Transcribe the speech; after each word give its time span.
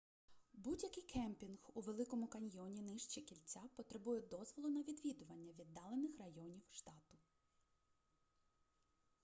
будь-який 0.53 1.03
кемпінг 1.03 1.59
у 1.73 1.81
великому 1.81 2.27
каньйоні 2.27 2.81
нижче 2.81 3.21
кільця 3.21 3.59
потребує 3.75 4.21
дозволу 4.21 4.69
на 4.69 4.81
відвідування 4.81 5.53
віддалених 5.59 6.19
районів 6.19 6.61
штату 6.71 7.17